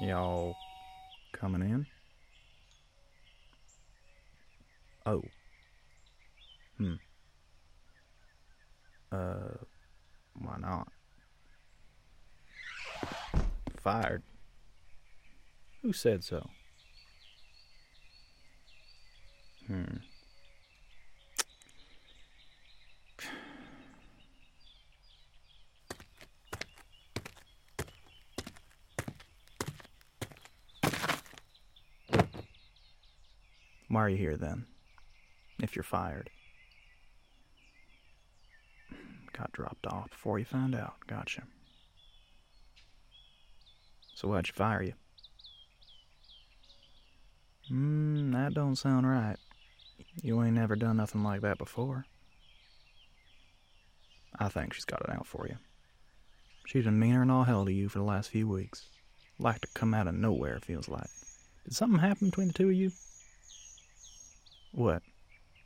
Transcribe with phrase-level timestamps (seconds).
[0.00, 0.54] Y'all
[1.32, 1.86] coming in?
[5.04, 5.22] Oh.
[6.78, 6.94] Hmm.
[9.12, 9.56] Uh,
[10.40, 10.93] why not?
[13.84, 14.22] Fired.
[15.82, 16.48] Who said so?
[19.66, 19.96] Hmm.
[33.88, 34.64] Why are you here then?
[35.60, 36.30] If you're fired.
[39.36, 40.94] Got dropped off before you found out.
[41.06, 41.42] Gotcha.
[44.24, 44.94] So why'd you fire you?
[47.68, 49.36] Hmm, that don't sound right.
[50.22, 52.06] You ain't never done nothing like that before.
[54.38, 55.56] I think she's got it out for you.
[56.64, 58.88] She's been meaner than all hell to you for the last few weeks.
[59.38, 61.10] Like to come out of nowhere, feels like.
[61.64, 62.92] Did something happen between the two of you?
[64.72, 65.02] What?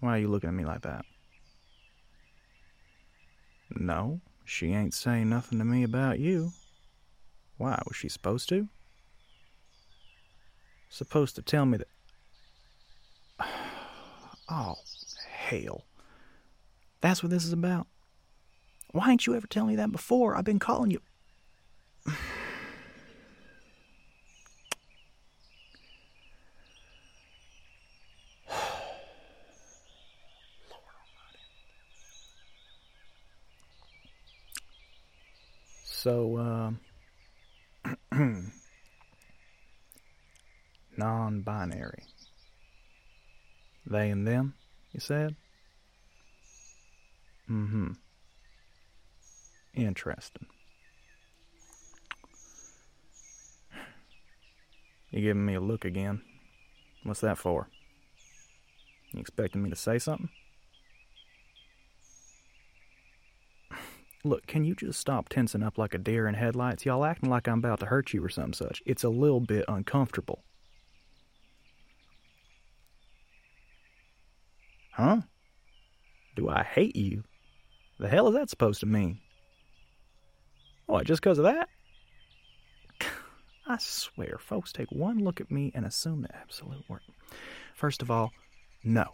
[0.00, 1.04] Why are you looking at me like that?
[3.76, 6.50] No, she ain't saying nothing to me about you.
[7.60, 8.68] Why, was she supposed to?
[10.88, 11.88] Supposed to tell me that.
[14.52, 14.76] Oh,
[15.28, 15.84] hell.
[17.02, 17.86] That's what this is about?
[18.92, 20.34] Why ain't you ever telling me that before?
[20.36, 21.00] I've been calling you.
[35.84, 36.70] So, uh,
[40.96, 42.04] non binary.
[43.86, 44.54] They and them,
[44.92, 45.36] you said?
[47.50, 47.92] Mm hmm.
[49.74, 50.46] Interesting.
[55.10, 56.22] You giving me a look again?
[57.02, 57.68] What's that for?
[59.12, 60.28] You expecting me to say something?
[64.22, 66.84] Look, can you just stop tensing up like a deer in headlights?
[66.84, 68.82] Y'all acting like I'm about to hurt you or some such.
[68.84, 70.44] It's a little bit uncomfortable.
[74.92, 75.22] Huh?
[76.36, 77.24] Do I hate you?
[77.98, 79.20] The hell is that supposed to mean?
[80.84, 81.68] What, just because of that?
[83.66, 87.06] I swear, folks take one look at me and assume the absolute worst.
[87.74, 88.32] First of all,
[88.84, 89.06] no,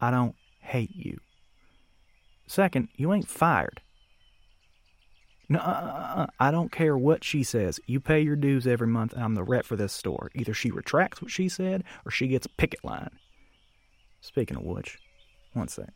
[0.00, 1.18] I don't hate you.
[2.46, 3.82] Second, you ain't fired.
[5.52, 7.78] No, uh, uh, uh, I don't care what she says.
[7.84, 10.30] You pay your dues every month, and I'm the rep for this store.
[10.34, 13.10] Either she retracts what she said, or she gets a picket line.
[14.22, 14.96] Speaking of which,
[15.52, 15.92] one sec.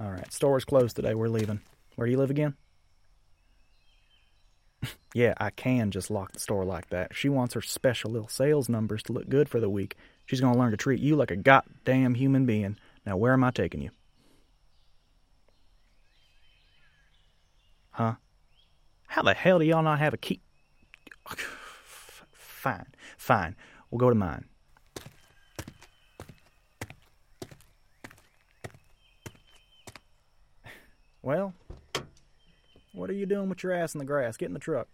[0.00, 1.12] All right, store is closed today.
[1.14, 1.60] We're leaving.
[1.96, 2.54] Where do you live again?
[5.14, 7.14] Yeah, I can just lock the store like that.
[7.14, 9.96] She wants her special little sales numbers to look good for the week.
[10.26, 12.76] She's going to learn to treat you like a goddamn human being.
[13.06, 13.90] Now, where am I taking you?
[17.92, 18.14] Huh?
[19.06, 20.40] How the hell do y'all not have a key?
[22.32, 22.86] Fine,
[23.18, 23.56] fine.
[23.90, 24.46] We'll go to mine.
[31.20, 31.52] Well,
[32.94, 34.38] what are you doing with your ass in the grass?
[34.38, 34.88] Get in the truck.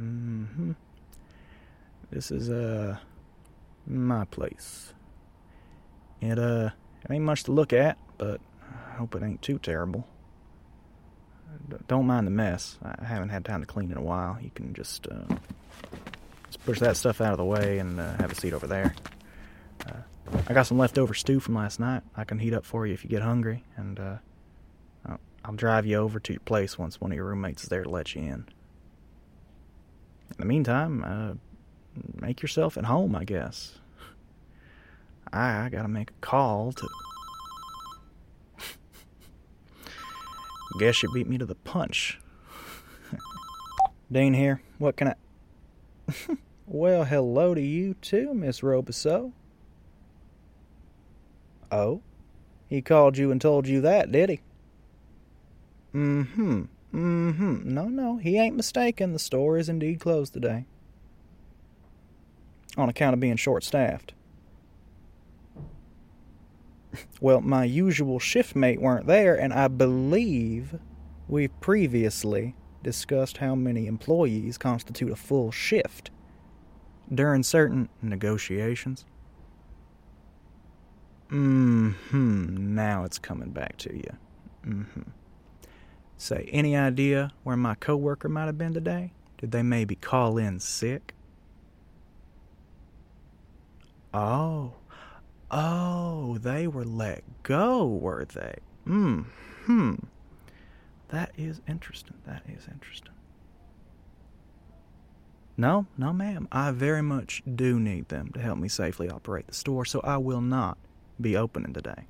[0.00, 0.72] hmm
[2.20, 2.98] This is uh
[3.86, 4.92] my place.
[6.20, 6.68] It uh
[7.02, 10.06] it ain't much to look at, but I hope it ain't too terrible.
[11.88, 12.78] Don't mind the mess.
[12.82, 14.36] I haven't had time to clean in a while.
[14.38, 15.34] You can just uh,
[16.44, 18.94] just push that stuff out of the way and uh, have a seat over there.
[19.88, 22.02] Uh, I got some leftover stew from last night.
[22.14, 24.16] I can heat up for you if you get hungry, and uh,
[25.42, 27.88] I'll, drive you over to your place once one of your roommates is there to
[27.88, 28.44] let you in.
[30.28, 31.34] In the meantime, uh,
[32.20, 33.78] make yourself at home, I guess.
[35.32, 36.88] I, I gotta make a call to.
[40.78, 42.20] Guess you beat me to the punch.
[44.12, 44.62] Dean here.
[44.78, 45.14] What can I.
[46.66, 49.32] well, hello to you too, Miss Robiso.
[51.72, 52.02] Oh?
[52.68, 54.40] He called you and told you that, did he?
[55.94, 56.62] Mm hmm.
[56.94, 57.74] Mm hmm.
[57.74, 59.12] No, no, he ain't mistaken.
[59.12, 60.66] The store is indeed closed today.
[62.80, 64.14] On account of being short staffed.
[67.20, 70.78] Well, my usual shift mate weren't there, and I believe
[71.28, 76.10] we've previously discussed how many employees constitute a full shift
[77.14, 79.04] during certain negotiations.
[81.28, 82.74] Mm hmm.
[82.74, 84.16] Now it's coming back to you.
[84.66, 85.02] Mm hmm.
[86.16, 89.12] Say, any idea where my coworker might have been today?
[89.36, 91.14] Did they maybe call in sick?
[94.12, 94.72] Oh.
[95.50, 98.56] Oh, they were let go, were they?
[98.84, 99.22] Hmm.
[99.64, 99.94] Hmm.
[101.08, 102.16] That is interesting.
[102.26, 103.12] That is interesting.
[105.56, 106.48] No, no, ma'am.
[106.50, 110.16] I very much do need them to help me safely operate the store, so I
[110.16, 110.78] will not
[111.20, 112.06] be opening today.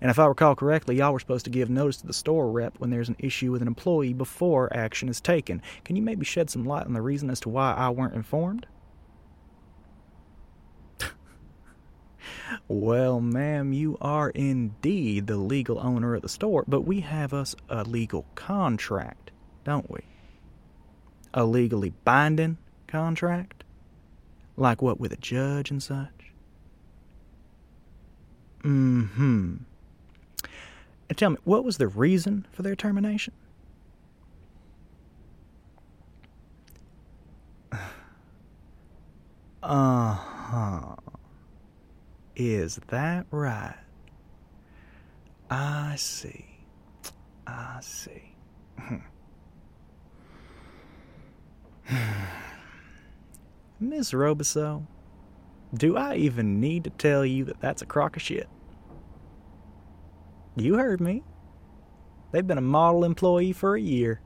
[0.00, 2.78] And if I recall correctly, y'all were supposed to give notice to the store rep
[2.78, 5.62] when there's an issue with an employee before action is taken.
[5.84, 8.66] Can you maybe shed some light on the reason as to why I weren't informed?
[12.68, 17.54] Well, ma'am, you are indeed the legal owner of the store, but we have us
[17.68, 19.30] a legal contract,
[19.64, 20.00] don't we?
[21.34, 23.64] A legally binding contract?
[24.56, 26.32] Like what, with a judge and such?
[28.62, 29.56] Mm hmm.
[31.08, 33.34] And tell me, what was the reason for their termination?
[39.62, 40.94] Uh huh.
[42.36, 43.74] Is that right?
[45.48, 46.44] I see.
[47.46, 48.34] I see.
[53.80, 54.86] Miss Robiso,
[55.72, 58.50] do I even need to tell you that that's a crock of shit?
[60.56, 61.22] You heard me.
[62.32, 64.20] They've been a model employee for a year.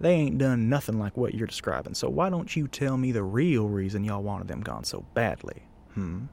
[0.00, 3.22] They ain't done nothing like what you're describing, so why don't you tell me the
[3.22, 5.62] real reason y'all wanted them gone so badly?
[5.94, 6.24] Hmm?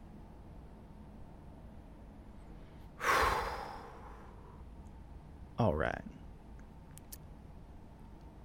[5.60, 6.02] All right.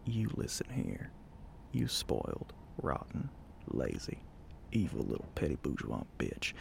[0.05, 1.11] You listen here.
[1.71, 2.53] You spoiled,
[2.83, 3.31] rotten,
[3.69, 4.19] lazy,
[4.73, 6.55] evil little petty bourgeois bitch.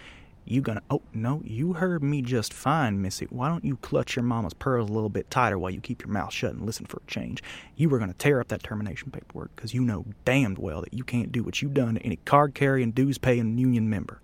[0.45, 0.83] You gonna.
[0.91, 3.25] Oh, no, you heard me just fine, Missy.
[3.31, 6.11] Why don't you clutch your mama's pearls a little bit tighter while you keep your
[6.11, 7.41] mouth shut and listen for a change?
[7.75, 11.03] You were gonna tear up that termination paperwork because you know damned well that you
[11.03, 14.21] can't do what you done to any card carrying, dues paying union member.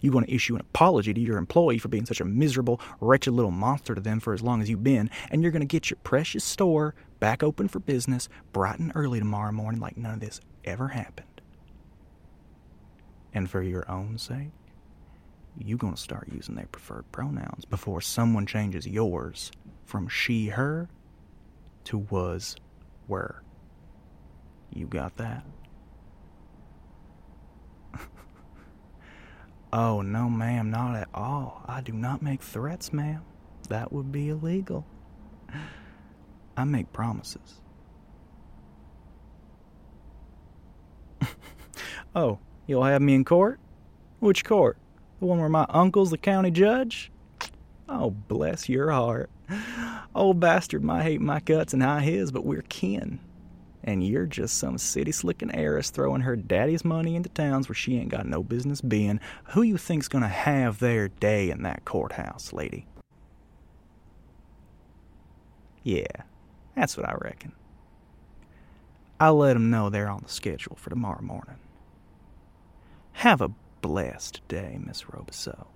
[0.00, 3.32] You want to issue an apology to your employee for being such a miserable, wretched
[3.32, 5.90] little monster to them for as long as you've been, and you're going to get
[5.90, 10.20] your precious store back open for business bright and early tomorrow morning like none of
[10.20, 11.26] this ever happened.
[13.34, 14.50] And for your own sake,
[15.58, 19.50] you're going to start using their preferred pronouns before someone changes yours
[19.84, 20.88] from she, her
[21.84, 22.56] to was,
[23.06, 23.42] were.
[24.72, 25.44] You got that?
[29.72, 31.62] Oh, no, ma'am, not at all.
[31.66, 33.22] I do not make threats, ma'am.
[33.68, 34.86] That would be illegal.
[36.56, 37.60] I make promises.
[42.14, 43.60] oh, you'll have me in court?
[44.20, 44.76] Which court?
[45.20, 47.12] The one where my uncle's the county judge?
[47.88, 49.30] Oh, bless your heart.
[50.14, 53.20] Old bastard might hate my guts and I his, but we're kin.
[53.88, 57.96] And you're just some city slicking heiress throwing her daddy's money into towns where she
[57.96, 59.18] ain't got no business being.
[59.52, 62.86] Who you think's gonna have their day in that courthouse, lady?
[65.82, 66.04] Yeah,
[66.76, 67.52] that's what I reckon.
[69.18, 71.56] I'll let 'em know they're on the schedule for tomorrow morning.
[73.12, 75.68] Have a blessed day, Miss Robiso.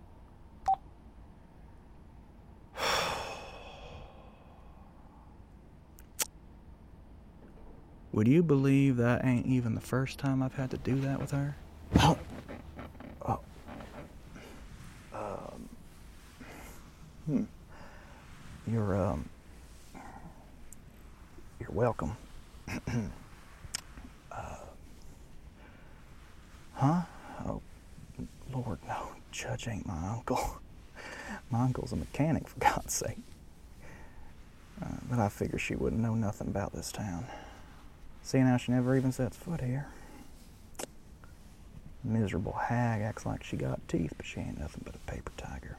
[8.13, 11.31] Would you believe that ain't even the first time I've had to do that with
[11.31, 11.57] her?
[12.01, 12.19] Oh.
[13.27, 13.41] oh.
[15.15, 15.69] Um.
[17.27, 17.45] Hmm.
[18.71, 19.29] You're, um.
[21.59, 22.15] You're welcome.
[24.31, 24.57] uh.
[26.75, 27.03] Huh?
[27.47, 27.63] Oh.
[28.53, 30.59] Lord, no, Judge ain't my uncle.
[31.51, 33.19] My uncle's a mechanic, for God's sake.
[34.83, 37.27] Uh, but I figure she wouldn't know nothing about this town.
[38.23, 39.89] Seeing how she never even sets foot here.
[42.05, 45.77] Miserable hag acts like she got teeth, but she ain't nothing but a paper tiger.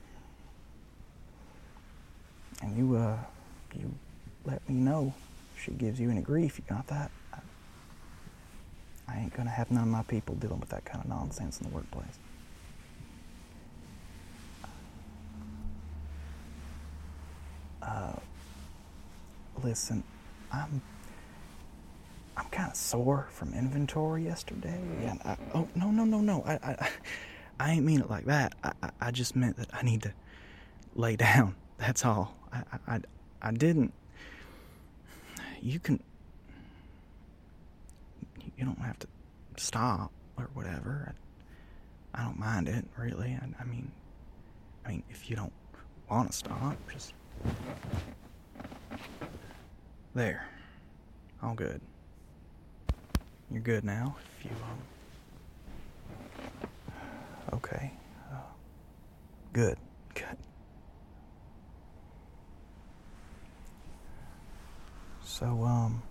[2.62, 3.17] And you, uh,
[3.75, 3.93] you
[4.45, 5.13] let me know
[5.55, 6.57] if she gives you any grief.
[6.57, 7.12] You got that?
[7.33, 7.39] I,
[9.07, 11.69] I ain't gonna have none of my people dealing with that kind of nonsense in
[11.69, 12.19] the workplace.
[17.81, 18.13] Uh,
[19.62, 20.03] listen,
[20.51, 20.81] I'm
[22.35, 25.07] I'm kind of sore from inventory yesterday, mm-hmm.
[25.07, 26.89] and I, oh no no no no I I
[27.59, 28.55] I ain't mean it like that.
[28.63, 30.13] I I, I just meant that I need to
[30.95, 31.55] lay down.
[31.77, 32.35] That's all.
[32.51, 33.01] I I
[33.41, 33.93] I didn't.
[35.61, 36.01] You can.
[38.57, 39.07] You don't have to
[39.57, 41.13] stop or whatever.
[42.13, 43.37] I, I don't mind it really.
[43.39, 43.91] I, I mean,
[44.85, 45.53] I mean, if you don't
[46.09, 47.13] want to stop, just
[50.13, 50.47] there.
[51.41, 51.81] All good.
[53.53, 54.15] You're good now.
[54.39, 54.77] If you um.
[57.53, 57.91] Okay.
[58.31, 58.38] Uh,
[59.53, 59.77] good.
[60.15, 60.38] Good.
[65.24, 66.01] So um.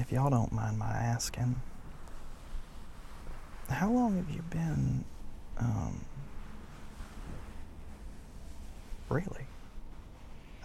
[0.00, 1.60] If y'all don't mind my asking,
[3.68, 5.04] how long have you been
[5.58, 6.04] um
[9.08, 9.46] Really?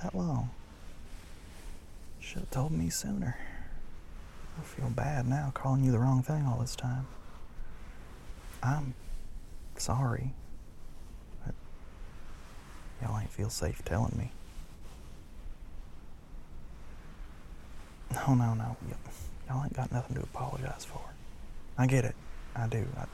[0.01, 0.49] That long?
[2.19, 3.37] Should have told me sooner.
[4.59, 7.07] I feel bad now calling you the wrong thing all this time.
[8.61, 8.93] I'm
[9.77, 10.33] sorry.
[11.45, 11.55] But
[13.01, 14.31] y'all ain't feel safe telling me.
[18.13, 18.77] No, no, no.
[19.49, 21.01] Y'all ain't got nothing to apologize for.
[21.77, 22.15] I get it.
[22.55, 22.85] I do.
[22.97, 23.05] I,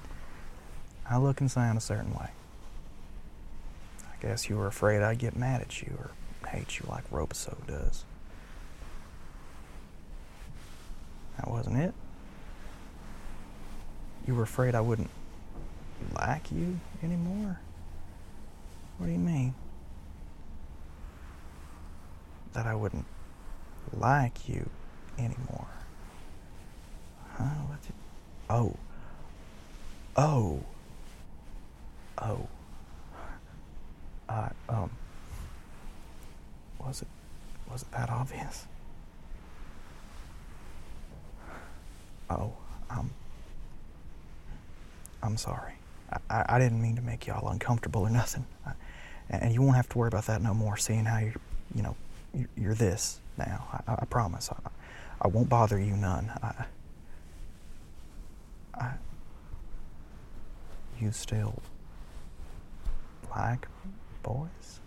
[1.15, 2.29] I look and sound a certain way.
[4.03, 6.11] I guess you were afraid I'd get mad at you or
[6.49, 8.03] hate you like Roboso does.
[11.39, 11.93] That wasn't it.
[14.27, 15.09] You were afraid I wouldn't
[16.13, 17.57] like you anymore?
[18.97, 19.53] What do you mean?
[22.51, 23.05] That I wouldn't
[23.93, 24.69] like you
[25.17, 25.67] anymore.
[27.37, 27.43] Huh?
[27.43, 27.93] What did...
[28.49, 28.75] Oh.
[30.17, 30.59] Oh.
[32.17, 32.47] Oh.
[34.27, 34.91] Uh, um,
[36.79, 37.07] was it
[37.71, 38.67] was it that obvious?
[42.29, 42.53] Oh,
[42.89, 43.09] um,
[45.21, 45.73] I'm sorry.
[46.29, 48.45] I, I didn't mean to make y'all uncomfortable or nothing.
[48.65, 48.71] I,
[49.29, 50.77] and you won't have to worry about that no more.
[50.77, 51.33] Seeing how you're,
[51.75, 51.95] you know,
[52.55, 53.81] you're this now.
[53.87, 54.49] I, I promise.
[54.51, 54.69] I,
[55.21, 56.31] I won't bother you none.
[56.41, 56.65] I,
[58.73, 58.93] I,
[60.99, 61.61] you still
[63.29, 63.67] like
[64.23, 64.79] boys?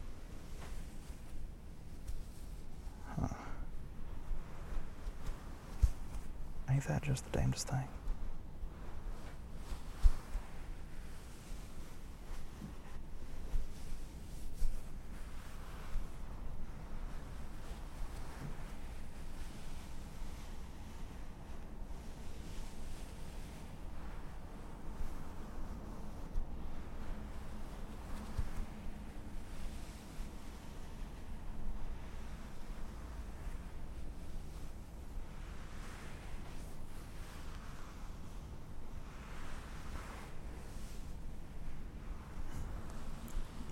[6.73, 7.85] Ain't that just the damnedest thing?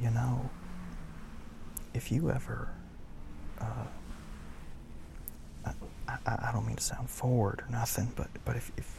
[0.03, 0.49] You know,
[1.95, 2.69] if you ever,
[3.61, 3.87] uh,
[5.65, 5.73] I,
[6.09, 8.97] I, I, don't mean to sound forward or nothing, but, but if, if,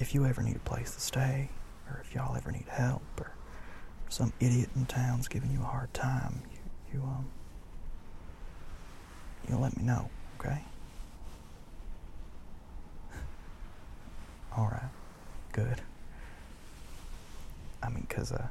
[0.00, 1.48] if you ever need a place to stay,
[1.88, 3.30] or if y'all ever need help, or
[4.08, 6.58] some idiot in town's giving you a hard time, you,
[6.94, 7.26] you, um,
[9.48, 10.62] you'll let me know, okay?
[14.56, 14.90] All right,
[15.52, 15.80] good.
[17.86, 18.48] I mean, because uh,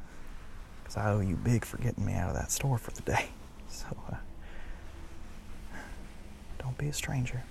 [0.85, 3.27] cause I owe you big for getting me out of that store for the day.
[3.67, 4.15] So, uh,
[6.59, 7.43] don't be a stranger.